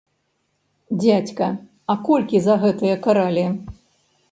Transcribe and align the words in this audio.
Дзядзька, 1.03 1.49
а 1.95 1.97
колькі 2.09 2.37
за 2.47 2.55
гэтыя 2.65 2.95
каралі? 3.07 3.47